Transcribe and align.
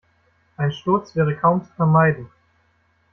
Ein 0.57 0.71
Sturz 0.71 1.15
wäre 1.15 1.35
kaum 1.37 1.63
zu 1.63 1.71
vermeiden. 1.73 2.27